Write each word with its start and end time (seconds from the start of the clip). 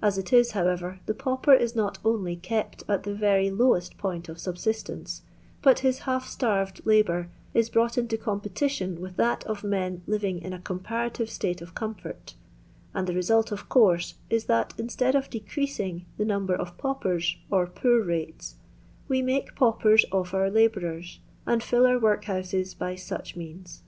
As 0.00 0.16
it 0.16 0.32
is, 0.32 0.52
however, 0.52 1.00
the 1.04 1.12
pauper 1.12 1.52
is 1.52 1.76
not 1.76 1.98
only 2.02 2.34
kept 2.34 2.82
at 2.88 3.02
the 3.02 3.10
Tery 3.14 3.50
lowest 3.54 3.98
point 3.98 4.26
of 4.30 4.38
sobsistence, 4.38 5.20
but 5.60 5.80
his 5.80 5.98
half 6.08 6.26
starved 6.26 6.80
labour 6.86 7.28
is 7.52 7.68
brought 7.68 7.92
kto 7.92 8.16
competition 8.18 9.02
with 9.02 9.16
that 9.18 9.44
of 9.44 9.62
men 9.62 10.00
living 10.06 10.38
in 10.40 10.54
a 10.54 10.58
comparative 10.60 11.28
state 11.28 11.60
of 11.60 11.74
comfort; 11.74 12.32
and 12.94 13.06
the 13.06 13.12
result, 13.12 13.52
of 13.52 13.68
course, 13.68 14.14
is, 14.30 14.46
that 14.46 14.72
in 14.78 14.88
stead 14.88 15.14
of 15.14 15.28
decreasmg 15.28 16.06
the 16.16 16.24
number 16.24 16.54
of 16.54 16.78
paupers 16.78 17.36
or 17.50 17.66
poor^ratei^ 17.66 18.54
we 19.08 19.20
make 19.20 19.54
panpen 19.54 20.02
of 20.10 20.32
our 20.32 20.48
labourers, 20.48 21.18
and 21.44 21.62
fill 21.62 21.84
our 21.84 21.98
workhouses 21.98 22.72
by 22.72 22.94
such 22.96 23.36
means. 23.36 23.82